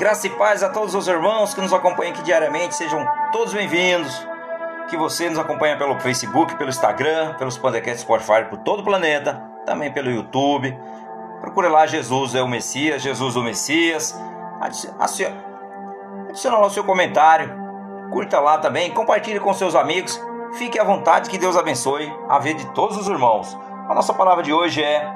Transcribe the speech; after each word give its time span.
Graça 0.00 0.26
e 0.26 0.30
paz 0.30 0.62
a 0.62 0.70
todos 0.70 0.94
os 0.94 1.06
irmãos 1.06 1.52
que 1.52 1.60
nos 1.60 1.74
acompanham 1.74 2.14
aqui 2.14 2.22
diariamente, 2.22 2.74
sejam 2.74 3.06
todos 3.32 3.52
bem-vindos. 3.52 4.26
Que 4.88 4.96
você 4.96 5.28
nos 5.28 5.38
acompanha 5.38 5.76
pelo 5.76 6.00
Facebook, 6.00 6.56
pelo 6.56 6.70
Instagram, 6.70 7.34
pelos 7.34 7.58
podcasts 7.58 8.00
Spotify 8.00 8.46
por 8.48 8.56
todo 8.60 8.80
o 8.80 8.82
planeta, 8.82 9.34
também 9.66 9.92
pelo 9.92 10.10
YouTube. 10.10 10.74
Procure 11.42 11.68
lá 11.68 11.86
Jesus 11.86 12.34
é 12.34 12.40
o 12.40 12.48
Messias, 12.48 13.02
Jesus 13.02 13.36
o 13.36 13.42
Messias. 13.42 14.18
Adicione 14.98 15.36
lá 16.56 16.64
o 16.64 16.70
seu 16.70 16.82
comentário, 16.82 17.54
curta 18.10 18.40
lá 18.40 18.56
também, 18.56 18.90
compartilhe 18.94 19.38
com 19.38 19.52
seus 19.52 19.74
amigos. 19.74 20.18
Fique 20.54 20.80
à 20.80 20.82
vontade, 20.82 21.28
que 21.28 21.36
Deus 21.36 21.58
abençoe 21.58 22.10
a 22.26 22.38
vida 22.38 22.60
de 22.60 22.72
todos 22.72 22.96
os 22.96 23.06
irmãos. 23.06 23.54
A 23.86 23.94
nossa 23.94 24.14
palavra 24.14 24.42
de 24.42 24.50
hoje 24.50 24.82
é 24.82 25.06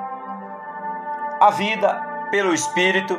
a 1.40 1.50
vida 1.50 2.26
pelo 2.30 2.52
Espírito 2.52 3.18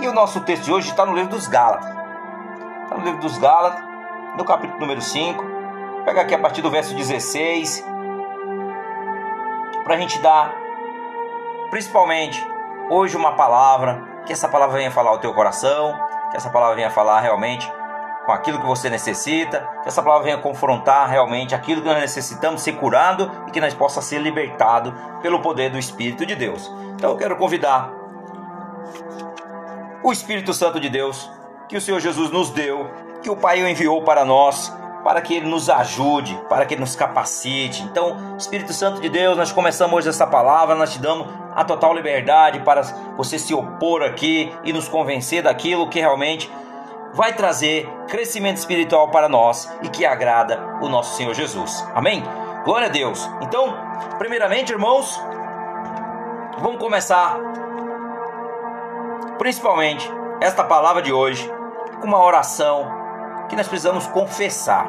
e 0.00 0.06
o 0.06 0.12
nosso 0.12 0.40
texto 0.40 0.64
de 0.64 0.72
hoje 0.72 0.90
está 0.90 1.04
no 1.04 1.14
livro 1.14 1.30
dos 1.30 1.46
Gálatas. 1.46 1.88
Está 2.84 2.96
no 2.96 3.04
livro 3.04 3.20
dos 3.20 3.36
Gálatas, 3.38 3.82
no 4.36 4.44
capítulo 4.44 4.80
número 4.80 5.00
5. 5.00 5.42
Vou 5.42 6.04
pegar 6.04 6.22
aqui 6.22 6.34
a 6.34 6.38
partir 6.38 6.62
do 6.62 6.70
verso 6.70 6.94
16. 6.94 7.84
Para 9.84 9.94
a 9.94 9.98
gente 9.98 10.18
dar, 10.20 10.54
principalmente, 11.70 12.44
hoje 12.90 13.16
uma 13.16 13.32
palavra. 13.32 14.06
Que 14.24 14.32
essa 14.32 14.48
palavra 14.48 14.76
venha 14.76 14.90
falar 14.90 15.10
ao 15.10 15.18
teu 15.18 15.34
coração. 15.34 15.98
Que 16.30 16.36
essa 16.36 16.50
palavra 16.50 16.76
venha 16.76 16.90
falar 16.90 17.20
realmente 17.20 17.70
com 18.24 18.32
aquilo 18.32 18.60
que 18.60 18.66
você 18.66 18.88
necessita. 18.88 19.68
Que 19.82 19.88
essa 19.88 20.02
palavra 20.02 20.24
venha 20.24 20.38
confrontar 20.38 21.08
realmente 21.08 21.54
aquilo 21.54 21.82
que 21.82 21.88
nós 21.88 22.00
necessitamos 22.00 22.62
ser 22.62 22.74
curado 22.74 23.30
e 23.48 23.50
que 23.50 23.60
nós 23.60 23.74
possa 23.74 24.00
ser 24.00 24.18
libertado 24.18 24.94
pelo 25.20 25.40
poder 25.40 25.70
do 25.70 25.78
Espírito 25.78 26.24
de 26.24 26.36
Deus. 26.36 26.70
Então 26.94 27.10
eu 27.10 27.16
quero 27.16 27.36
convidar 27.36 27.98
o 30.02 30.12
Espírito 30.12 30.52
Santo 30.52 30.78
de 30.78 30.88
Deus, 30.88 31.30
que 31.68 31.76
o 31.76 31.80
Senhor 31.80 32.00
Jesus 32.00 32.30
nos 32.30 32.50
deu, 32.50 32.90
que 33.22 33.30
o 33.30 33.36
Pai 33.36 33.62
o 33.62 33.68
enviou 33.68 34.02
para 34.02 34.24
nós, 34.24 34.72
para 35.04 35.20
que 35.20 35.34
ele 35.34 35.46
nos 35.46 35.70
ajude, 35.70 36.38
para 36.48 36.64
que 36.66 36.74
ele 36.74 36.80
nos 36.80 36.96
capacite. 36.96 37.82
Então, 37.82 38.36
Espírito 38.36 38.72
Santo 38.72 39.00
de 39.00 39.08
Deus, 39.08 39.36
nós 39.36 39.52
começamos 39.52 39.94
hoje 39.94 40.08
essa 40.08 40.26
palavra, 40.26 40.74
nós 40.74 40.92
te 40.92 40.98
damos 40.98 41.26
a 41.54 41.64
total 41.64 41.94
liberdade 41.94 42.60
para 42.60 42.82
você 43.16 43.38
se 43.38 43.54
opor 43.54 44.02
aqui 44.02 44.52
e 44.64 44.72
nos 44.72 44.88
convencer 44.88 45.42
daquilo 45.42 45.88
que 45.88 45.98
realmente 45.98 46.50
vai 47.14 47.32
trazer 47.32 47.88
crescimento 48.06 48.58
espiritual 48.58 49.08
para 49.08 49.28
nós 49.28 49.70
e 49.82 49.88
que 49.88 50.04
agrada 50.04 50.78
o 50.80 50.88
nosso 50.88 51.16
Senhor 51.16 51.34
Jesus. 51.34 51.84
Amém? 51.94 52.22
Glória 52.64 52.86
a 52.86 52.90
Deus. 52.90 53.28
Então, 53.40 53.74
primeiramente, 54.18 54.72
irmãos, 54.72 55.20
vamos 56.60 56.78
começar 56.78 57.38
principalmente 59.38 60.10
esta 60.40 60.62
palavra 60.64 61.00
de 61.00 61.12
hoje, 61.12 61.50
com 62.00 62.06
uma 62.06 62.22
oração 62.22 62.86
que 63.48 63.56
nós 63.56 63.66
precisamos 63.66 64.06
confessar. 64.06 64.86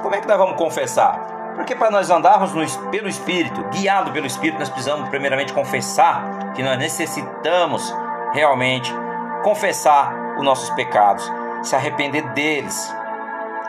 Como 0.00 0.14
é 0.14 0.20
que 0.20 0.26
nós 0.26 0.38
vamos 0.38 0.56
confessar? 0.56 1.32
Porque 1.54 1.74
para 1.74 1.90
nós 1.90 2.10
andarmos 2.10 2.52
no, 2.52 2.90
pelo 2.90 3.08
Espírito, 3.08 3.62
guiado 3.64 4.10
pelo 4.10 4.26
Espírito, 4.26 4.58
nós 4.58 4.70
precisamos 4.70 5.08
primeiramente 5.08 5.52
confessar 5.52 6.52
que 6.54 6.62
nós 6.62 6.78
necessitamos 6.78 7.94
realmente 8.32 8.92
confessar 9.42 10.36
os 10.38 10.44
nossos 10.44 10.70
pecados, 10.70 11.30
se 11.62 11.76
arrepender 11.76 12.22
deles. 12.30 12.94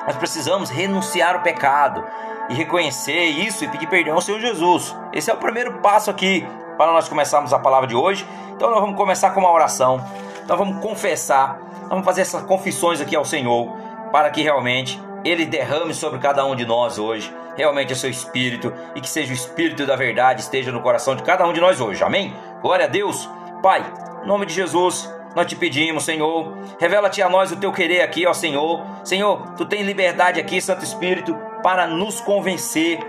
Nós 0.05 0.15
precisamos 0.15 0.69
renunciar 0.69 1.35
o 1.35 1.41
pecado 1.41 2.05
e 2.49 2.53
reconhecer 2.53 3.25
isso 3.25 3.63
e 3.63 3.67
pedir 3.67 3.87
perdão 3.87 4.15
ao 4.15 4.21
Senhor 4.21 4.39
Jesus. 4.39 4.95
Esse 5.11 5.29
é 5.29 5.33
o 5.33 5.37
primeiro 5.37 5.79
passo 5.79 6.09
aqui 6.09 6.47
para 6.77 6.91
nós 6.91 7.07
começarmos 7.07 7.53
a 7.53 7.59
palavra 7.59 7.87
de 7.87 7.95
hoje. 7.95 8.27
Então 8.55 8.69
nós 8.69 8.79
vamos 8.79 8.95
começar 8.95 9.31
com 9.31 9.39
uma 9.39 9.51
oração. 9.51 10.03
Nós 10.47 10.57
vamos 10.57 10.81
confessar, 10.81 11.59
vamos 11.89 12.05
fazer 12.05 12.21
essas 12.21 12.43
confissões 12.43 12.99
aqui 12.99 13.15
ao 13.15 13.25
Senhor, 13.25 13.75
para 14.11 14.29
que 14.29 14.41
realmente 14.41 15.01
Ele 15.23 15.45
derrame 15.45 15.93
sobre 15.93 16.19
cada 16.19 16.45
um 16.45 16.55
de 16.55 16.65
nós 16.65 16.97
hoje, 16.97 17.33
realmente 17.55 17.93
o 17.93 17.95
seu 17.95 18.09
Espírito, 18.09 18.73
e 18.95 19.01
que 19.01 19.09
seja 19.09 19.31
o 19.31 19.35
Espírito 19.35 19.85
da 19.85 19.95
verdade 19.95 20.41
esteja 20.41 20.71
no 20.71 20.81
coração 20.81 21.15
de 21.15 21.23
cada 21.23 21.47
um 21.47 21.53
de 21.53 21.61
nós 21.61 21.79
hoje. 21.79 22.03
Amém? 22.03 22.35
Glória 22.61 22.85
a 22.85 22.89
Deus. 22.89 23.29
Pai, 23.61 23.83
em 24.23 24.27
nome 24.27 24.45
de 24.45 24.53
Jesus, 24.53 25.09
nós 25.35 25.47
te 25.47 25.55
pedimos, 25.55 26.03
Senhor, 26.03 26.53
revela-te 26.79 27.21
a 27.21 27.29
nós 27.29 27.51
o 27.51 27.55
teu 27.55 27.71
querer 27.71 28.01
aqui, 28.01 28.27
ó 28.27 28.33
Senhor. 28.33 28.85
Senhor, 29.03 29.53
tu 29.57 29.65
tens 29.65 29.85
liberdade 29.85 30.39
aqui, 30.39 30.61
Santo 30.61 30.83
Espírito, 30.83 31.35
para 31.63 31.87
nos 31.87 32.21
convencer 32.21 32.99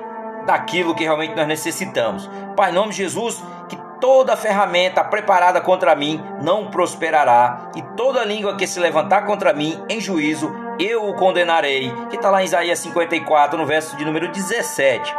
daquilo 0.47 0.95
que 0.95 1.05
realmente 1.05 1.35
nós 1.35 1.47
necessitamos. 1.47 2.31
Pai, 2.57 2.71
em 2.71 2.75
nome 2.75 2.91
de 2.91 2.99
Jesus, 2.99 3.43
que 3.69 3.77
toda 4.01 4.37
ferramenta 4.37 5.03
preparada 5.03 5.61
contra 5.61 5.95
mim 5.95 6.23
não 6.43 6.71
prosperará, 6.71 7.71
e 7.75 7.83
toda 7.97 8.25
língua 8.25 8.57
que 8.57 8.67
se 8.67 8.81
levantar 8.81 9.23
contra 9.27 9.53
mim 9.53 9.83
em 9.89 10.01
juízo, 10.01 10.53
eu 10.79 11.09
o 11.09 11.15
condenarei. 11.15 11.93
Que 12.11 12.17
está 12.17 12.31
lá 12.31 12.43
em 12.43 12.47
Isaías 12.47 12.79
54, 12.79 13.59
no 13.59 13.67
verso 13.67 13.97
de 13.97 14.05
número 14.05 14.29
17. 14.29 15.15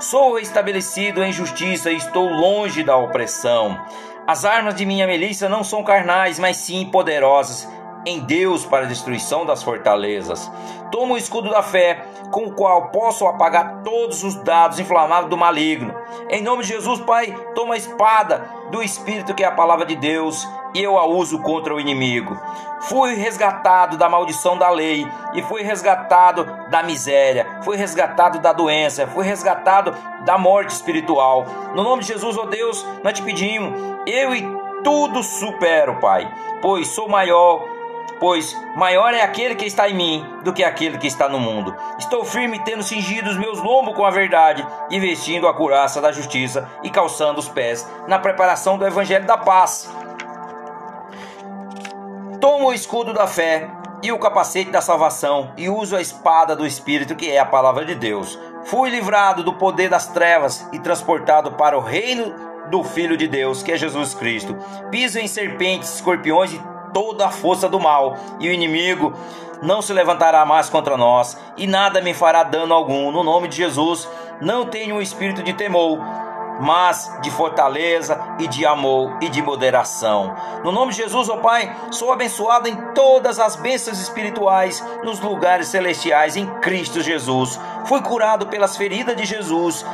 Sou 0.00 0.38
estabelecido 0.38 1.22
em 1.22 1.32
justiça 1.32 1.90
e 1.90 1.96
estou 1.96 2.28
longe 2.28 2.82
da 2.82 2.96
opressão. 2.96 3.80
As 4.26 4.44
armas 4.44 4.74
de 4.74 4.84
minha 4.84 5.06
milícia 5.06 5.48
não 5.48 5.64
são 5.64 5.82
carnais, 5.82 6.38
mas 6.38 6.58
sim 6.58 6.84
poderosas 6.84 7.66
em 8.08 8.20
Deus 8.20 8.64
para 8.64 8.86
a 8.86 8.88
destruição 8.88 9.44
das 9.44 9.62
fortalezas. 9.62 10.50
Tomo 10.90 11.14
o 11.14 11.18
escudo 11.18 11.50
da 11.50 11.62
fé, 11.62 12.06
com 12.30 12.46
o 12.46 12.52
qual 12.54 12.88
posso 12.88 13.26
apagar 13.26 13.82
todos 13.82 14.24
os 14.24 14.34
dados 14.36 14.80
inflamados 14.80 15.28
do 15.28 15.36
maligno. 15.36 15.94
Em 16.30 16.42
nome 16.42 16.62
de 16.62 16.70
Jesus, 16.70 17.00
Pai, 17.00 17.34
toma 17.54 17.74
a 17.74 17.76
espada 17.76 18.48
do 18.70 18.82
Espírito, 18.82 19.34
que 19.34 19.44
é 19.44 19.46
a 19.46 19.52
palavra 19.52 19.84
de 19.84 19.94
Deus, 19.94 20.48
e 20.74 20.82
eu 20.82 20.98
a 20.98 21.04
uso 21.06 21.42
contra 21.42 21.74
o 21.74 21.80
inimigo. 21.80 22.34
Fui 22.80 23.14
resgatado 23.14 23.98
da 23.98 24.08
maldição 24.08 24.56
da 24.56 24.70
lei, 24.70 25.06
e 25.34 25.42
fui 25.42 25.62
resgatado 25.62 26.46
da 26.70 26.82
miséria, 26.82 27.60
fui 27.62 27.76
resgatado 27.76 28.38
da 28.38 28.54
doença, 28.54 29.06
fui 29.06 29.26
resgatado 29.26 29.94
da 30.24 30.38
morte 30.38 30.70
espiritual. 30.70 31.44
No 31.74 31.82
nome 31.82 32.02
de 32.02 32.08
Jesus, 32.08 32.38
ó 32.38 32.44
oh 32.44 32.46
Deus, 32.46 32.86
nós 33.04 33.12
te 33.12 33.22
pedimos, 33.22 33.78
eu 34.06 34.34
e 34.34 34.42
tudo 34.82 35.22
supero, 35.22 35.96
Pai, 36.00 36.26
pois 36.62 36.88
sou 36.88 37.08
maior 37.08 37.77
pois 38.20 38.56
maior 38.76 39.14
é 39.14 39.22
aquele 39.22 39.54
que 39.54 39.64
está 39.64 39.88
em 39.88 39.94
mim 39.94 40.26
do 40.44 40.52
que 40.52 40.64
aquele 40.64 40.98
que 40.98 41.06
está 41.06 41.28
no 41.28 41.38
mundo. 41.38 41.74
Estou 41.98 42.24
firme, 42.24 42.58
tendo 42.60 42.82
cingido 42.82 43.30
os 43.30 43.36
meus 43.36 43.60
lombos 43.60 43.94
com 43.94 44.04
a 44.04 44.10
verdade, 44.10 44.66
e 44.90 44.98
vestindo 44.98 45.48
a 45.48 45.54
curaça 45.54 46.00
da 46.00 46.12
justiça 46.12 46.68
e 46.82 46.90
calçando 46.90 47.38
os 47.38 47.48
pés 47.48 47.88
na 48.06 48.18
preparação 48.18 48.78
do 48.78 48.86
evangelho 48.86 49.26
da 49.26 49.36
paz. 49.36 49.90
Tomo 52.40 52.68
o 52.68 52.72
escudo 52.72 53.12
da 53.12 53.26
fé 53.26 53.68
e 54.02 54.12
o 54.12 54.18
capacete 54.18 54.70
da 54.70 54.80
salvação 54.80 55.52
e 55.56 55.68
uso 55.68 55.96
a 55.96 56.00
espada 56.00 56.54
do 56.54 56.66
Espírito, 56.66 57.16
que 57.16 57.30
é 57.30 57.38
a 57.38 57.44
palavra 57.44 57.84
de 57.84 57.94
Deus. 57.94 58.38
Fui 58.64 58.90
livrado 58.90 59.42
do 59.42 59.54
poder 59.54 59.88
das 59.88 60.06
trevas 60.06 60.68
e 60.72 60.78
transportado 60.78 61.52
para 61.52 61.76
o 61.76 61.80
reino 61.80 62.34
do 62.70 62.84
Filho 62.84 63.16
de 63.16 63.26
Deus, 63.26 63.62
que 63.62 63.72
é 63.72 63.76
Jesus 63.76 64.14
Cristo. 64.14 64.56
Piso 64.90 65.18
em 65.18 65.26
serpentes, 65.26 65.94
escorpiões 65.94 66.52
e 66.52 66.60
toda 66.92 67.26
a 67.26 67.30
força 67.30 67.68
do 67.68 67.80
mal, 67.80 68.16
e 68.38 68.48
o 68.48 68.52
inimigo 68.52 69.12
não 69.62 69.82
se 69.82 69.92
levantará 69.92 70.44
mais 70.44 70.68
contra 70.68 70.96
nós, 70.96 71.36
e 71.56 71.66
nada 71.66 72.00
me 72.00 72.14
fará 72.14 72.42
dano 72.42 72.74
algum. 72.74 73.10
No 73.10 73.24
nome 73.24 73.48
de 73.48 73.56
Jesus, 73.56 74.08
não 74.40 74.66
tenho 74.66 74.96
um 74.96 75.02
espírito 75.02 75.42
de 75.42 75.52
temor, 75.52 75.98
mas 76.60 77.12
de 77.22 77.30
fortaleza 77.30 78.20
e 78.38 78.46
de 78.48 78.66
amor 78.66 79.16
e 79.20 79.28
de 79.28 79.40
moderação. 79.42 80.34
No 80.64 80.72
nome 80.72 80.92
de 80.92 80.98
Jesus, 80.98 81.28
ó 81.28 81.34
oh 81.34 81.38
Pai, 81.38 81.74
sou 81.90 82.12
abençoado 82.12 82.68
em 82.68 82.76
todas 82.94 83.38
as 83.38 83.56
bênçãos 83.56 84.00
espirituais 84.00 84.84
nos 85.04 85.20
lugares 85.20 85.68
celestiais 85.68 86.36
em 86.36 86.46
Cristo 86.60 87.00
Jesus. 87.00 87.58
Fui 87.86 88.02
curado 88.02 88.46
pelas 88.46 88.76
feridas 88.76 89.16
de 89.16 89.24
Jesus 89.24 89.84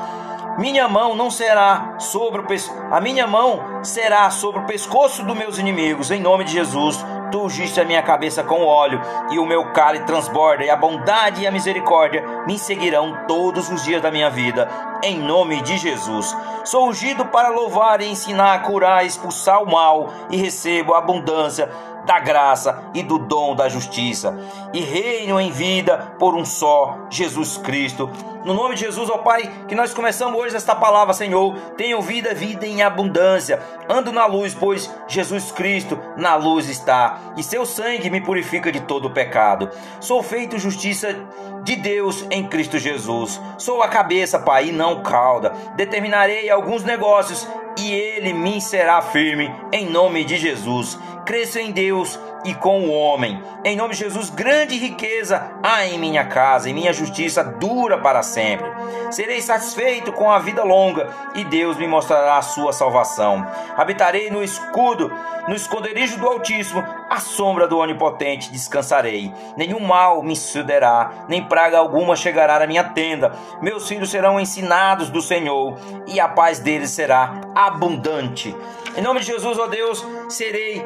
minha 0.59 0.88
mão 0.88 1.16
não 1.16 1.31
será 1.31 1.97
sobre 1.98 2.41
o 2.41 2.44
a 2.91 3.00
minha 3.00 3.26
mão 3.26 3.82
será 3.82 4.31
sobre 4.31 4.60
o 4.60 4.66
pescoço 4.66 5.25
dos 5.25 5.37
meus 5.37 5.59
inimigos, 5.59 6.11
em 6.11 6.20
nome 6.20 6.44
de 6.44 6.52
Jesus. 6.52 7.05
Tu 7.31 7.40
ungiste 7.40 7.81
a 7.81 7.84
minha 7.84 8.02
cabeça 8.02 8.44
com 8.44 8.64
óleo, 8.64 9.00
e 9.31 9.38
o 9.38 9.46
meu 9.46 9.73
cálice 9.73 10.05
transborda, 10.05 10.64
e 10.64 10.70
a 10.70 10.76
bondade 10.76 11.43
e 11.43 11.46
a 11.46 11.50
misericórdia 11.50 12.25
me 12.46 12.58
seguirão 12.58 13.25
todos 13.26 13.69
os 13.69 13.82
dias 13.82 14.00
da 14.00 14.11
minha 14.11 14.31
vida, 14.31 14.69
em 15.05 15.19
nome 15.19 15.61
de 15.61 15.77
Jesus. 15.77 16.35
Sou 16.65 16.89
ungido 16.89 17.27
para 17.27 17.51
louvar 17.51 18.01
ensinar, 18.01 18.62
curar, 18.62 19.05
expulsar 19.05 19.62
o 19.62 19.71
mal, 19.71 20.11
e 20.31 20.37
recebo 20.37 20.95
a 20.95 20.99
abundância 20.99 21.71
da 22.06 22.19
graça 22.21 22.83
e 22.95 23.03
do 23.03 23.19
dom 23.19 23.55
da 23.55 23.69
justiça, 23.69 24.39
e 24.73 24.81
reino 24.81 25.41
em 25.41 25.51
vida 25.51 26.15
por 26.19 26.35
um 26.35 26.45
só, 26.45 26.99
Jesus 27.11 27.56
Cristo. 27.59 28.11
No 28.45 28.53
nome 28.53 28.75
de 28.75 28.83
Jesus, 28.83 29.09
ó 29.09 29.19
Pai, 29.19 29.51
que 29.67 29.75
nós 29.75 29.95
começamos 29.95 30.39
hoje 30.39 30.55
esta 30.55 30.75
palavra, 30.75 31.15
Senhor. 31.15 31.55
Tenho 31.79 32.03
vida, 32.03 32.35
vida 32.35 32.67
em 32.67 32.83
abundância. 32.83 33.59
Ando 33.89 34.12
na 34.12 34.27
luz, 34.27 34.55
pois 34.55 34.95
Jesus 35.09 35.51
Cristo 35.51 35.99
na 36.15 36.35
luz 36.35 36.69
está, 36.69 37.21
e 37.39 37.43
seu 37.43 37.65
sangue 37.65 38.11
me 38.11 38.21
purifica 38.21 38.71
de 38.71 38.81
todo 38.81 39.11
pecado. 39.11 39.71
Sou 39.99 40.23
feito 40.23 40.59
justiça 40.59 41.17
de 41.62 41.75
Deus 41.77 42.27
em 42.31 42.47
Cristo 42.47 42.79
Jesus. 42.79 43.41
Sou 43.56 43.83
a 43.83 43.89
cabeça, 43.89 44.39
Pai, 44.39 44.69
e 44.69 44.73
não 44.73 44.94
cauda. 45.02 45.52
Determinarei 45.76 46.50
alguns 46.50 46.85
negócios 46.85 47.49
e 47.79 47.93
ele 47.93 48.32
me 48.32 48.61
será 48.61 49.02
firme 49.02 49.50
em 49.73 49.91
nome 49.91 50.25
de 50.25 50.37
Jesus. 50.37 50.99
Cresço 51.25 51.59
em 51.59 51.73
Deus 51.73 52.19
e 52.44 52.55
com 52.55 52.82
o 52.82 52.93
homem. 52.93 53.43
Em 53.65 53.76
nome 53.76 53.94
de 53.94 54.00
Jesus, 54.00 54.29
grande 54.29 54.76
riqueza 54.76 55.53
há 55.62 55.87
em 55.87 55.99
minha 55.99 56.26
casa, 56.26 56.69
e 56.69 56.75
minha 56.75 56.93
justiça 56.93 57.43
dura 57.43 57.99
para 57.99 58.23
sempre. 58.23 58.71
Serei 59.11 59.41
satisfeito 59.41 60.12
com 60.12 60.31
a 60.31 60.38
vida 60.38 60.62
longa, 60.62 61.09
e 61.35 61.44
Deus 61.44 61.79
me 61.79 61.87
mostrará 61.87 62.37
a 62.37 62.43
sua 62.43 62.73
salvação. 62.73 63.47
Habitarei 63.75 64.31
no 64.31 64.44
escudo, 64.44 65.11
no 65.49 65.55
esconderijo 65.55 66.19
do 66.19 66.26
Altíssimo, 66.26 66.85
à 67.09 67.19
sombra 67.21 67.67
do 67.67 67.79
Onipotente 67.79 68.50
descansarei. 68.50 69.32
Nenhum 69.56 69.81
mal 69.81 70.23
me 70.23 70.37
sucederá, 70.37 71.25
nem 71.29 71.43
praga 71.43 71.79
alguma 71.79 72.17
chegará 72.17 72.62
à 72.62 72.67
minha 72.67 72.85
tenda. 72.85 73.32
Meus 73.62 73.88
filhos 73.88 74.11
serão 74.11 74.38
ensinados 74.38 75.09
do 75.09 75.23
Senhor, 75.23 75.79
e 76.06 76.20
a 76.20 76.29
paz 76.29 76.59
deles 76.59 76.91
será 76.91 77.41
abundante. 77.55 78.55
Em 78.97 79.03
nome 79.03 79.20
de 79.20 79.27
Jesus, 79.27 79.59
ó 79.59 79.67
Deus, 79.67 80.05
serei 80.29 80.85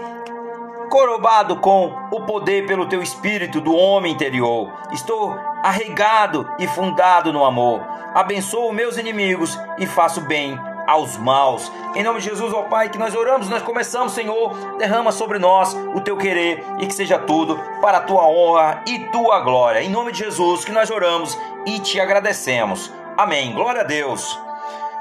corobado 0.89 1.57
com 1.57 1.95
o 2.11 2.23
poder 2.23 2.67
pelo 2.67 2.87
teu 2.87 3.03
espírito 3.03 3.61
do 3.61 3.75
homem 3.75 4.13
interior. 4.13 4.73
Estou 4.93 5.35
arraigado 5.63 6.49
e 6.59 6.67
fundado 6.67 7.33
no 7.33 7.45
amor. 7.45 7.81
Abençoo 8.15 8.73
meus 8.73 8.97
inimigos 8.97 9.59
e 9.79 9.87
faço 9.87 10.21
bem 10.23 10.59
aos 10.87 11.19
maus. 11.19 11.71
Em 11.95 12.03
nome 12.03 12.19
de 12.21 12.31
Jesus, 12.31 12.53
ó 12.53 12.63
Pai, 12.63 12.89
que 12.89 12.99
nós 12.99 13.15
oramos, 13.15 13.49
nós 13.49 13.63
começamos, 13.63 14.13
Senhor, 14.13 14.55
derrama 14.79 15.13
sobre 15.13 15.39
nós 15.39 15.75
o 15.95 16.01
teu 16.01 16.17
querer 16.17 16.65
e 16.79 16.87
que 16.87 16.95
seja 16.95 17.19
tudo 17.19 17.61
para 17.83 17.99
a 17.99 18.03
tua 18.03 18.27
honra 18.27 18.83
e 18.87 18.99
tua 19.11 19.41
glória. 19.41 19.83
Em 19.83 19.91
nome 19.91 20.13
de 20.13 20.19
Jesus, 20.25 20.65
que 20.65 20.73
nós 20.73 20.91
oramos 20.91 21.39
e 21.67 21.79
te 21.79 22.01
agradecemos. 22.01 22.91
Amém. 23.19 23.53
Glória 23.53 23.83
a 23.83 23.85
Deus. 23.85 24.41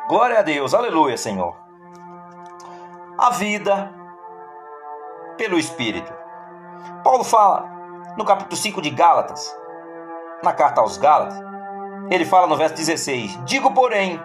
Glória 0.09 0.39
a 0.39 0.41
Deus. 0.41 0.73
Aleluia, 0.73 1.17
Senhor. 1.17 1.55
A 3.17 3.29
vida 3.31 3.96
pelo 5.37 5.57
Espírito. 5.57 6.11
Paulo 7.03 7.23
fala 7.23 7.69
no 8.17 8.25
capítulo 8.25 8.55
5 8.55 8.81
de 8.81 8.89
Gálatas, 8.89 9.55
na 10.43 10.51
carta 10.51 10.81
aos 10.81 10.97
Gálatas, 10.97 11.39
ele 12.09 12.25
fala 12.25 12.47
no 12.47 12.57
verso 12.57 12.75
16: 12.75 13.39
Digo, 13.45 13.71
porém, 13.71 14.19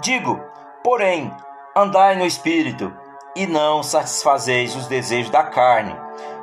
digo, 0.00 0.40
porém, 0.82 1.34
andai 1.74 2.16
no 2.16 2.26
Espírito 2.26 2.92
e 3.34 3.46
não 3.46 3.82
satisfazeis 3.82 4.74
os 4.74 4.86
desejos 4.86 5.30
da 5.30 5.42
carne, 5.42 5.96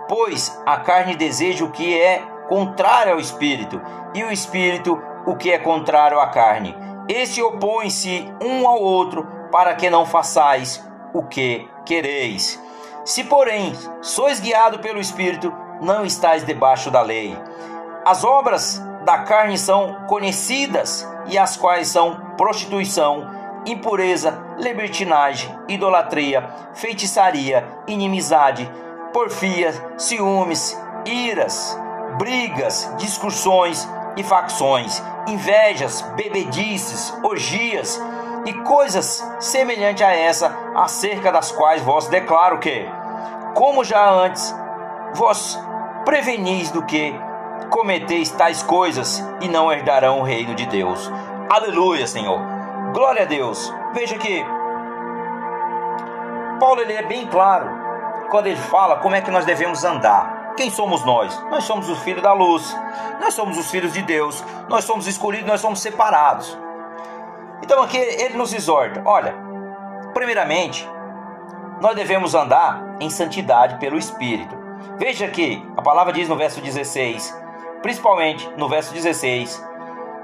pois 0.08 0.62
a 0.66 0.78
carne 0.78 1.16
deseja 1.16 1.66
o 1.66 1.72
que 1.72 2.00
é 2.00 2.22
contrário 2.48 3.14
ao 3.14 3.20
Espírito, 3.20 3.82
e 4.14 4.24
o 4.24 4.32
Espírito 4.32 5.02
o 5.26 5.36
que 5.36 5.52
é 5.52 5.58
contrário 5.58 6.20
à 6.20 6.28
carne. 6.28 6.76
Este 7.08 7.42
opõe-se 7.42 8.32
um 8.42 8.68
ao 8.68 8.82
outro 8.82 9.28
para 9.52 9.76
que 9.76 9.90
não 9.90 10.06
façais 10.06 10.84
o 11.14 11.24
que 11.24 11.70
quereis. 11.86 12.63
Se, 13.06 13.24
porém, 13.24 13.74
sois 14.02 14.40
guiado 14.40 14.80
pelo 14.80 15.00
Espírito, 15.00 15.54
não 15.82 16.06
estáis 16.06 16.46
debaixo 16.46 16.90
da 16.90 17.02
lei. 17.02 17.38
As 18.06 18.24
obras 18.24 18.82
da 19.04 19.20
carne 19.20 19.58
são 19.58 20.06
conhecidas, 20.08 21.08
e 21.28 21.38
as 21.38 21.56
quais 21.56 21.88
são 21.88 22.16
prostituição, 22.38 23.30
impureza, 23.66 24.38
libertinagem, 24.58 25.54
idolatria, 25.68 26.50
feitiçaria, 26.74 27.68
inimizade, 27.88 28.70
porfia, 29.14 29.72
ciúmes, 29.98 30.78
iras, 31.06 31.78
brigas, 32.18 32.92
discussões 32.98 33.88
e 34.18 34.24
facções, 34.24 35.02
invejas, 35.28 36.02
bebedices, 36.16 37.14
orgias, 37.24 38.02
e 38.46 38.54
coisas 38.54 39.26
semelhantes 39.40 40.04
a 40.04 40.12
essa, 40.12 40.56
acerca 40.76 41.32
das 41.32 41.52
quais 41.52 41.82
vos 41.82 42.08
declaro 42.08 42.60
que, 42.60 42.86
como 43.54 43.84
já 43.84 44.10
antes, 44.10 44.56
vos 45.14 45.60
prevenis 46.06 46.72
do 46.72 46.84
que 46.84 47.14
cometeis 47.70 48.30
tais 48.32 48.62
coisas 48.62 49.24
e 49.42 49.48
não 49.48 49.72
herdarão 49.72 50.20
o 50.20 50.24
reino 50.24 50.54
de 50.54 50.66
Deus. 50.66 51.12
Aleluia, 51.50 52.06
Senhor. 52.08 52.40
Glória 52.94 53.24
a 53.24 53.26
Deus. 53.26 53.74
Veja 53.94 54.18
que 54.18 54.44
Paulo 56.60 56.82
ele 56.82 56.94
é 56.94 57.04
bem 57.04 57.28
claro 57.28 57.70
quando 58.30 58.48
ele 58.48 58.58
fala 58.58 58.98
como 58.98 59.16
é 59.16 59.22
que 59.22 59.32
nós 59.32 59.46
devemos 59.46 59.84
andar. 59.84 60.54
Quem 60.56 60.70
somos 60.70 61.04
nós? 61.04 61.40
Nós 61.50 61.64
somos 61.64 61.90
os 61.90 62.00
filhos 62.00 62.22
da 62.22 62.34
luz. 62.34 62.76
Nós 63.20 63.34
somos 63.34 63.58
os 63.58 63.72
filhos 63.72 63.94
de 63.94 64.02
Deus. 64.02 64.44
Nós 64.68 64.84
somos 64.84 65.08
escolhidos, 65.08 65.48
nós 65.48 65.62
somos 65.62 65.82
separados. 65.82 66.58
Então 67.64 67.82
aqui 67.82 67.98
ele 67.98 68.38
nos 68.38 68.54
exorta: 68.54 69.02
olha, 69.06 69.34
primeiramente, 70.14 70.88
nós 71.82 71.96
devemos 71.96 72.36
andar 72.36 72.98
em 73.00 73.10
santidade 73.10 73.80
pelo 73.80 73.98
Espírito. 73.98 74.56
Veja 75.00 75.28
que 75.30 75.66
a 75.78 75.82
palavra 75.82 76.12
diz 76.12 76.28
no 76.28 76.36
verso 76.36 76.60
16, 76.60 77.36
principalmente 77.82 78.50
no 78.58 78.68
verso 78.68 78.94
16, 78.94 79.66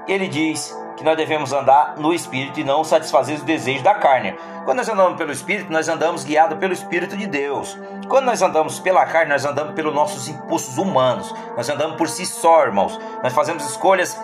ele 0.06 0.28
diz 0.28 0.78
que 0.98 1.04
nós 1.04 1.16
devemos 1.16 1.50
andar 1.54 1.94
no 1.96 2.12
Espírito 2.12 2.60
e 2.60 2.64
não 2.64 2.84
satisfazer 2.84 3.36
os 3.36 3.42
desejos 3.42 3.82
da 3.82 3.94
carne. 3.94 4.36
Quando 4.66 4.76
nós 4.76 4.88
andamos 4.88 5.16
pelo 5.16 5.32
Espírito, 5.32 5.72
nós 5.72 5.88
andamos 5.88 6.24
guiados 6.24 6.58
pelo 6.58 6.74
Espírito 6.74 7.16
de 7.16 7.26
Deus. 7.26 7.78
Quando 8.06 8.26
nós 8.26 8.42
andamos 8.42 8.78
pela 8.78 9.06
carne, 9.06 9.30
nós 9.32 9.46
andamos 9.46 9.72
pelos 9.72 9.94
nossos 9.94 10.28
impulsos 10.28 10.76
humanos. 10.76 11.34
Nós 11.56 11.70
andamos 11.70 11.96
por 11.96 12.06
si 12.06 12.26
só, 12.26 12.64
irmãos. 12.64 13.00
Nós 13.22 13.32
fazemos 13.32 13.64
escolhas 13.64 14.20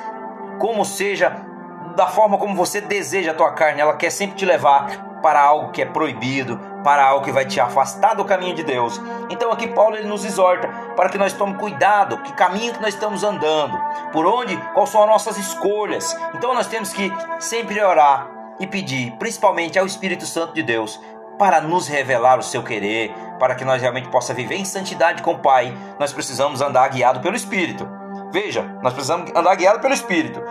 como 0.58 0.84
seja 0.84 1.55
da 1.96 2.06
forma 2.06 2.36
como 2.36 2.54
você 2.54 2.80
deseja 2.80 3.30
a 3.32 3.34
tua 3.34 3.52
carne, 3.52 3.80
ela 3.80 3.96
quer 3.96 4.10
sempre 4.10 4.36
te 4.36 4.44
levar 4.44 5.16
para 5.22 5.40
algo 5.40 5.72
que 5.72 5.80
é 5.80 5.86
proibido, 5.86 6.60
para 6.84 7.04
algo 7.04 7.24
que 7.24 7.32
vai 7.32 7.46
te 7.46 7.58
afastar 7.58 8.14
do 8.14 8.24
caminho 8.24 8.54
de 8.54 8.62
Deus. 8.62 9.00
Então 9.30 9.50
aqui 9.50 9.66
Paulo 9.66 9.96
ele 9.96 10.06
nos 10.06 10.24
exorta 10.24 10.68
para 10.94 11.08
que 11.08 11.18
nós 11.18 11.32
tomemos 11.32 11.58
cuidado, 11.58 12.18
que 12.18 12.32
caminho 12.34 12.74
que 12.74 12.82
nós 12.82 12.94
estamos 12.94 13.24
andando, 13.24 13.76
por 14.12 14.26
onde, 14.26 14.56
quais 14.74 14.90
são 14.90 15.02
as 15.02 15.08
nossas 15.08 15.38
escolhas. 15.38 16.16
Então 16.34 16.54
nós 16.54 16.66
temos 16.66 16.92
que 16.92 17.10
sempre 17.40 17.82
orar 17.82 18.28
e 18.60 18.66
pedir, 18.66 19.12
principalmente 19.12 19.78
ao 19.78 19.86
Espírito 19.86 20.26
Santo 20.26 20.52
de 20.52 20.62
Deus, 20.62 21.00
para 21.38 21.60
nos 21.60 21.88
revelar 21.88 22.38
o 22.38 22.42
seu 22.42 22.62
querer, 22.62 23.12
para 23.38 23.54
que 23.54 23.64
nós 23.64 23.80
realmente 23.80 24.08
possa 24.08 24.34
viver 24.34 24.56
em 24.56 24.64
santidade 24.64 25.22
com 25.22 25.32
o 25.32 25.38
Pai. 25.38 25.76
Nós 25.98 26.12
precisamos 26.12 26.60
andar 26.60 26.88
guiado 26.88 27.20
pelo 27.20 27.36
Espírito. 27.36 27.88
Veja, 28.30 28.62
nós 28.82 28.92
precisamos 28.92 29.30
andar 29.34 29.54
guiado 29.56 29.80
pelo 29.80 29.94
Espírito. 29.94 30.42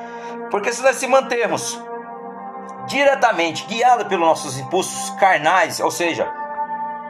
Porque 0.50 0.72
se 0.72 0.82
nós 0.82 0.96
se 0.96 1.08
mantermos 1.08 1.82
diretamente 2.88 3.66
guiados 3.66 4.08
pelos 4.08 4.28
nossos 4.28 4.58
impulsos 4.58 5.10
carnais, 5.12 5.80
ou 5.80 5.92
seja, 5.92 6.32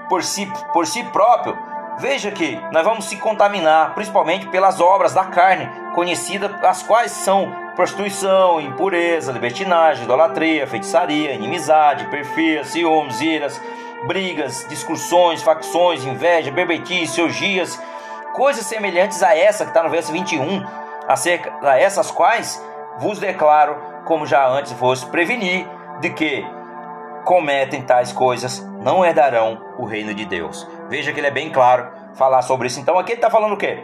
por 0.09 0.23
si, 0.23 0.45
por 0.73 0.87
si 0.87 1.03
próprio, 1.05 1.57
veja 1.99 2.31
que 2.31 2.59
nós 2.71 2.83
vamos 2.83 3.05
se 3.05 3.17
contaminar, 3.17 3.93
principalmente 3.93 4.47
pelas 4.47 4.79
obras 4.79 5.13
da 5.13 5.25
carne, 5.25 5.69
conhecidas 5.93 6.51
as 6.63 6.83
quais 6.83 7.11
são 7.11 7.53
prostituição, 7.75 8.61
impureza, 8.61 9.31
libertinagem, 9.31 10.05
idolatria, 10.05 10.65
feitiçaria, 10.65 11.33
inimizade, 11.33 12.05
perfia, 12.07 12.63
ciúmes, 12.63 13.19
iras, 13.21 13.61
brigas, 14.07 14.65
discussões, 14.69 15.41
facções, 15.41 16.05
inveja, 16.05 16.51
bebetice, 16.51 17.21
orgias, 17.21 17.81
coisas 18.33 18.65
semelhantes 18.65 19.21
a 19.21 19.35
essa 19.35 19.65
que 19.65 19.71
está 19.71 19.83
no 19.83 19.89
verso 19.89 20.11
21, 20.11 20.63
acerca 21.07 21.53
a 21.61 21.79
essas 21.79 22.11
quais 22.11 22.61
vos 22.97 23.19
declaro, 23.19 23.77
como 24.05 24.25
já 24.25 24.47
antes 24.47 24.71
vos 24.73 25.03
preveni, 25.03 25.67
de 25.99 26.09
que 26.11 26.45
cometem 27.23 27.81
tais 27.81 28.13
coisas 28.13 28.59
não 28.81 29.03
herdarão 29.03 29.59
o 29.79 29.85
reino 29.85 30.13
de 30.13 30.25
Deus. 30.25 30.67
Veja 30.87 31.11
que 31.11 31.19
ele 31.19 31.27
é 31.27 31.31
bem 31.31 31.49
claro 31.49 31.91
falar 32.13 32.41
sobre 32.43 32.67
isso. 32.67 32.79
Então 32.79 32.97
aqui 32.99 33.13
ele 33.13 33.17
está 33.17 33.29
falando 33.29 33.53
o 33.53 33.57
quê? 33.57 33.83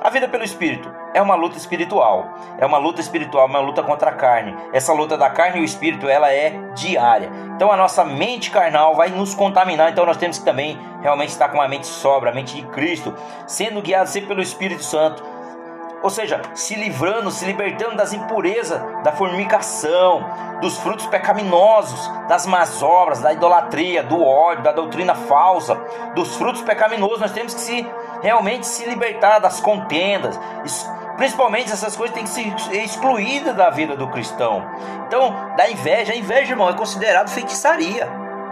A 0.00 0.10
vida 0.10 0.28
pelo 0.28 0.44
Espírito 0.44 0.90
é 1.12 1.20
uma 1.20 1.34
luta 1.34 1.56
espiritual. 1.56 2.28
É 2.56 2.64
uma 2.64 2.78
luta 2.78 3.00
espiritual, 3.00 3.46
uma 3.46 3.58
luta 3.58 3.82
contra 3.82 4.10
a 4.10 4.14
carne. 4.14 4.56
Essa 4.72 4.92
luta 4.92 5.18
da 5.18 5.28
carne 5.28 5.58
e 5.58 5.60
o 5.60 5.64
Espírito, 5.64 6.08
ela 6.08 6.32
é 6.32 6.50
diária. 6.74 7.30
Então 7.56 7.72
a 7.72 7.76
nossa 7.76 8.04
mente 8.04 8.50
carnal 8.50 8.94
vai 8.94 9.08
nos 9.08 9.34
contaminar. 9.34 9.90
Então 9.90 10.06
nós 10.06 10.16
temos 10.16 10.38
que 10.38 10.44
também 10.44 10.78
realmente 11.02 11.30
estar 11.30 11.48
com 11.48 11.60
a 11.60 11.68
mente 11.68 11.86
sobra, 11.86 12.30
a 12.30 12.34
mente 12.34 12.54
de 12.54 12.62
Cristo, 12.68 13.12
sendo 13.46 13.82
guiado 13.82 14.08
sempre 14.08 14.28
pelo 14.28 14.40
Espírito 14.40 14.84
Santo 14.84 15.22
ou 16.02 16.10
seja, 16.10 16.40
se 16.54 16.74
livrando, 16.76 17.30
se 17.30 17.44
libertando 17.44 17.96
das 17.96 18.12
impurezas, 18.12 18.80
da 19.02 19.12
fornicação, 19.12 20.24
dos 20.60 20.78
frutos 20.78 21.06
pecaminosos, 21.06 22.10
das 22.28 22.46
más 22.46 22.82
obras, 22.82 23.20
da 23.20 23.32
idolatria, 23.32 24.02
do 24.02 24.22
ódio, 24.22 24.62
da 24.62 24.72
doutrina 24.72 25.14
falsa, 25.14 25.74
dos 26.14 26.36
frutos 26.36 26.62
pecaminosos. 26.62 27.20
Nós 27.20 27.32
temos 27.32 27.54
que 27.54 27.60
se 27.60 27.86
realmente 28.22 28.66
se 28.66 28.84
libertar 28.88 29.40
das 29.40 29.60
contendas. 29.60 30.38
Principalmente 31.16 31.72
essas 31.72 31.96
coisas 31.96 32.14
têm 32.14 32.24
que 32.24 32.30
ser 32.30 32.54
excluídas 32.76 33.56
da 33.56 33.70
vida 33.70 33.96
do 33.96 34.06
cristão. 34.08 34.64
Então, 35.06 35.34
da 35.56 35.68
inveja, 35.68 36.12
a 36.12 36.16
inveja, 36.16 36.52
irmão, 36.52 36.68
é 36.68 36.74
considerado 36.74 37.28
feitiçaria. 37.28 38.08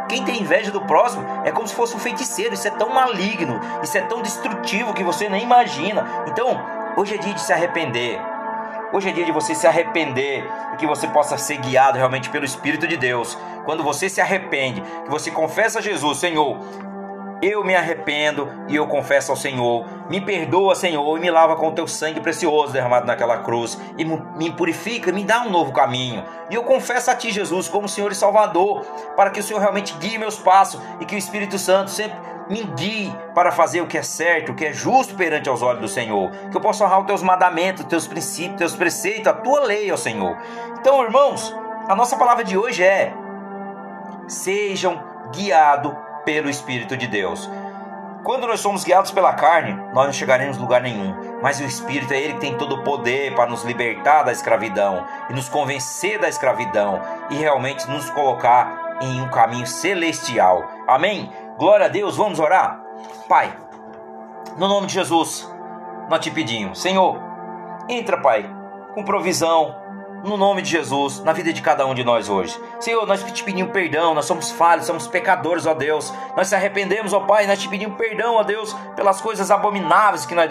Quem 0.09 0.25
tem 0.25 0.41
inveja 0.41 0.71
do 0.71 0.81
próximo 0.81 1.25
é 1.45 1.53
como 1.53 1.67
se 1.67 1.75
fosse 1.75 1.95
um 1.95 2.01
feiticeiro. 2.01 2.55
Isso 2.55 2.67
é 2.67 2.73
tão 2.73 2.91
maligno, 2.91 3.61
isso 3.83 3.97
é 3.97 4.03
tão 4.03 4.21
destrutivo 4.21 4.95
que 4.95 5.05
você 5.05 5.29
nem 5.29 5.43
imagina. 5.43 6.25
Então, 6.27 6.61
Hoje 6.97 7.15
é 7.15 7.19
dia 7.19 7.35
de 7.35 7.43
se 7.43 7.53
arrepender. 7.53 8.19
Hoje 8.91 9.11
é 9.11 9.13
dia 9.13 9.27
de 9.27 9.31
você 9.31 9.55
se 9.55 9.67
arrepender 9.67 10.43
e 10.73 10.77
que 10.79 10.87
você 10.87 11.07
possa 11.07 11.37
ser 11.37 11.59
guiado 11.59 11.99
realmente 11.99 12.31
pelo 12.31 12.47
Espírito 12.47 12.87
de 12.87 12.97
Deus. 12.97 13.37
Quando 13.67 13.83
você 13.83 14.09
se 14.09 14.19
arrepende, 14.19 14.81
que 14.81 15.11
você 15.11 15.31
confessa 15.31 15.79
a 15.79 15.83
Jesus, 15.83 16.17
Senhor, 16.17 16.59
eu 17.43 17.63
me 17.63 17.77
arrependo 17.77 18.49
e 18.67 18.75
eu 18.75 18.87
confesso 18.87 19.31
ao 19.31 19.37
Senhor. 19.37 19.85
Me 20.09 20.23
perdoa, 20.23 20.75
Senhor, 20.75 21.19
e 21.19 21.21
me 21.21 21.31
lava 21.31 21.57
com 21.57 21.69
o 21.69 21.73
teu 21.73 21.87
sangue 21.87 22.19
precioso 22.19 22.73
derramado 22.73 23.07
naquela 23.07 23.41
cruz. 23.41 23.79
E 23.99 24.05
me 24.05 24.51
purifica, 24.53 25.13
me 25.13 25.23
dá 25.23 25.43
um 25.43 25.51
novo 25.51 25.75
caminho. 25.75 26.25
E 26.49 26.55
eu 26.55 26.65
confesso 26.65 27.11
a 27.11 27.15
Ti, 27.15 27.31
Jesus, 27.31 27.69
como 27.69 27.87
Senhor 27.87 28.11
e 28.11 28.15
Salvador, 28.15 28.87
para 29.15 29.29
que 29.29 29.41
o 29.41 29.43
Senhor 29.43 29.61
realmente 29.61 29.95
guie 29.99 30.17
meus 30.17 30.39
passos 30.39 30.81
e 30.99 31.05
que 31.05 31.15
o 31.15 31.19
Espírito 31.19 31.59
Santo 31.59 31.91
sempre 31.91 32.17
guie 32.49 33.13
para 33.35 33.51
fazer 33.51 33.81
o 33.81 33.87
que 33.87 33.99
é 33.99 34.03
certo, 34.03 34.53
o 34.53 34.55
que 34.55 34.67
é 34.67 34.73
justo 34.73 35.15
perante 35.15 35.49
aos 35.49 35.63
olhos 35.63 35.81
do 35.81 35.89
Senhor. 35.89 36.31
Que 36.51 36.57
eu 36.57 36.61
possa 36.61 36.85
honrar 36.85 37.01
os 37.01 37.07
teus 37.07 37.23
mandamentos, 37.23 37.83
os 37.83 37.89
teus 37.89 38.07
princípios, 38.07 38.53
os 38.53 38.59
teus 38.59 38.77
preceitos, 38.77 39.27
a 39.27 39.33
tua 39.33 39.61
lei, 39.61 39.91
ó 39.91 39.97
Senhor. 39.97 40.37
Então, 40.79 41.03
irmãos, 41.03 41.55
a 41.89 41.95
nossa 41.95 42.17
palavra 42.17 42.45
de 42.45 42.57
hoje 42.57 42.83
é: 42.83 43.13
sejam 44.29 45.03
guiados 45.35 45.93
pelo 46.25 46.49
Espírito 46.49 46.97
de 46.97 47.07
Deus. 47.07 47.49
Quando 48.27 48.49
nós 48.49 48.59
somos 48.59 48.83
guiados 48.83 49.13
pela 49.13 49.35
carne, 49.35 49.81
nós 49.95 50.07
não 50.07 50.13
chegaremos 50.13 50.59
a 50.59 50.61
lugar 50.61 50.83
nenhum. 50.83 51.15
Mas 51.41 51.61
o 51.61 51.65
Espírito 51.65 52.13
é 52.13 52.21
Ele 52.21 52.33
que 52.33 52.41
tem 52.41 52.59
todo 52.59 52.75
o 52.75 52.83
poder 52.83 53.33
para 53.37 53.49
nos 53.49 53.63
libertar 53.63 54.25
da 54.25 54.33
escravidão 54.33 55.07
e 55.31 55.33
nos 55.33 55.49
convencer 55.49 56.19
da 56.19 56.29
escravidão 56.29 57.01
e 57.31 57.37
realmente 57.37 57.89
nos 57.89 58.11
colocar 58.11 58.99
em 59.01 59.21
um 59.21 59.29
caminho 59.29 59.67
celestial. 59.67 60.69
Amém? 60.89 61.31
Glória 61.59 61.87
a 61.87 61.89
Deus, 61.89 62.19
vamos 62.19 62.39
orar? 62.39 62.83
Pai, 63.27 63.51
no 64.59 64.69
nome 64.69 64.87
de 64.89 64.93
Jesus, 64.93 65.51
nós 66.11 66.21
te 66.21 66.31
pedimos, 66.31 66.83
Senhor, 66.83 67.19
entra, 67.89 68.21
Pai, 68.21 68.45
com 68.95 69.03
provisão, 69.03 69.75
no 70.23 70.37
nome 70.37 70.61
de 70.61 70.69
Jesus, 70.69 71.23
na 71.25 71.33
vida 71.33 71.55
de 71.55 71.63
cada 71.63 71.87
um 71.87 71.95
de 71.95 72.05
nós 72.05 72.29
hoje. 72.29 72.61
Senhor, 72.79 73.07
nós 73.07 73.23
te 73.23 73.43
pedimos 73.43 73.73
perdão, 73.73 74.15
nós 74.15 74.27
somos 74.27 74.51
falhos, 74.51 74.85
somos 74.85 75.07
pecadores, 75.07 75.65
ó 75.65 75.73
Deus. 75.73 76.13
Nós 76.37 76.49
se 76.49 76.55
arrependemos, 76.55 77.15
ó 77.15 77.21
Pai, 77.21 77.47
nós 77.47 77.59
te 77.59 77.69
pedimos 77.69 77.97
perdão, 77.97 78.35
ó 78.35 78.43
Deus, 78.43 78.75
pelas 78.95 79.21
coisas 79.23 79.51
abomináveis 79.51 80.27
que 80.27 80.35
nós, 80.35 80.51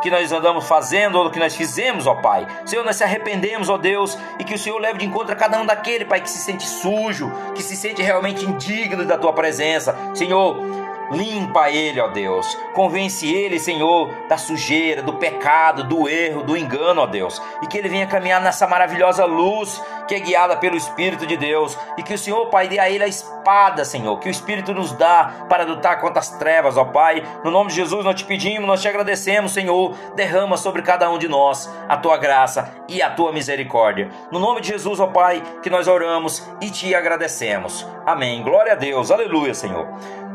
que 0.00 0.10
nós 0.10 0.32
andamos 0.32 0.66
fazendo 0.66 1.18
ou 1.18 1.30
que 1.30 1.38
nós 1.38 1.54
fizemos, 1.54 2.06
ó 2.06 2.14
Pai. 2.14 2.46
Senhor, 2.64 2.84
nós 2.84 2.96
se 2.96 3.04
arrependemos, 3.04 3.68
ó 3.68 3.76
Deus, 3.76 4.18
e 4.38 4.44
que 4.44 4.54
o 4.54 4.58
Senhor 4.58 4.78
leve 4.78 4.98
de 4.98 5.06
encontro 5.06 5.32
a 5.32 5.36
cada 5.36 5.60
um 5.60 5.66
daquele, 5.66 6.04
Pai, 6.04 6.20
que 6.20 6.30
se 6.30 6.38
sente 6.38 6.66
sujo, 6.66 7.32
que 7.54 7.62
se 7.62 7.76
sente 7.76 8.02
realmente 8.02 8.44
indigno 8.44 9.04
da 9.04 9.18
tua 9.18 9.32
presença. 9.32 9.96
Senhor, 10.14 10.87
Limpa 11.10 11.70
ele, 11.70 12.00
ó 12.00 12.08
Deus. 12.08 12.54
Convence 12.74 13.26
ele, 13.26 13.58
Senhor, 13.58 14.10
da 14.28 14.36
sujeira, 14.36 15.02
do 15.02 15.14
pecado, 15.14 15.84
do 15.84 16.08
erro, 16.08 16.42
do 16.42 16.56
engano, 16.56 17.02
ó 17.02 17.06
Deus. 17.06 17.40
E 17.62 17.66
que 17.66 17.78
ele 17.78 17.88
venha 17.88 18.06
caminhar 18.06 18.40
nessa 18.40 18.66
maravilhosa 18.66 19.24
luz 19.24 19.82
que 20.06 20.14
é 20.14 20.20
guiada 20.20 20.56
pelo 20.56 20.76
Espírito 20.76 21.26
de 21.26 21.36
Deus. 21.36 21.78
E 21.96 22.02
que 22.02 22.14
o 22.14 22.18
Senhor, 22.18 22.46
Pai, 22.46 22.66
dê 22.66 22.78
a 22.78 22.90
ele 22.90 23.04
a 23.04 23.06
espada, 23.06 23.84
Senhor, 23.84 24.18
que 24.18 24.28
o 24.28 24.30
Espírito 24.30 24.72
nos 24.72 24.92
dá 24.92 25.46
para 25.48 25.64
lutar 25.64 26.00
contra 26.00 26.18
as 26.18 26.30
trevas, 26.30 26.76
ó 26.76 26.84
Pai. 26.84 27.22
No 27.44 27.50
nome 27.50 27.70
de 27.70 27.76
Jesus 27.76 28.04
nós 28.04 28.14
te 28.14 28.24
pedimos, 28.24 28.66
nós 28.66 28.80
te 28.80 28.88
agradecemos, 28.88 29.52
Senhor. 29.52 29.94
Derrama 30.14 30.56
sobre 30.56 30.82
cada 30.82 31.10
um 31.10 31.18
de 31.18 31.28
nós 31.28 31.70
a 31.88 31.96
tua 31.96 32.16
graça 32.16 32.74
e 32.88 33.02
a 33.02 33.10
tua 33.10 33.32
misericórdia. 33.32 34.08
No 34.30 34.38
nome 34.38 34.60
de 34.60 34.68
Jesus, 34.68 34.98
ó 34.98 35.06
Pai, 35.06 35.42
que 35.62 35.70
nós 35.70 35.86
oramos 35.86 36.48
e 36.60 36.70
te 36.70 36.94
agradecemos. 36.94 37.86
Amém. 38.06 38.42
Glória 38.42 38.72
a 38.72 38.76
Deus. 38.76 39.10
Aleluia, 39.10 39.54
Senhor 39.54 39.88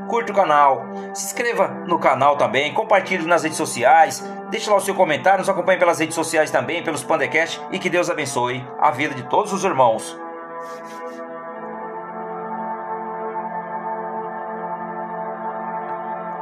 curta 0.08 0.32
o 0.32 0.36
canal, 0.36 0.86
se 1.14 1.26
inscreva 1.26 1.68
no 1.68 2.00
canal 2.00 2.38
também, 2.38 2.74
compartilhe 2.74 3.26
nas 3.26 3.44
redes 3.44 3.58
sociais, 3.58 4.24
deixe 4.50 4.70
lá 4.70 4.76
o 4.76 4.82
seu 4.82 4.96
comentário, 4.96 5.40
nos 5.40 5.50
acompanhe 5.50 5.80
pelas 5.80 6.00
redes 6.00 6.16
sociais 6.16 6.52
também, 6.52 6.84
pelos 6.84 7.04
Pandecast 7.04 7.62
e 7.72 7.80
que 7.80 7.90
Deus 7.90 8.10
abençoe 8.10 8.66
a 8.80 8.92
vida 8.92 9.14
de 9.14 9.24
todos 9.24 9.54
os 9.54 9.64
irmãos. 9.64 10.18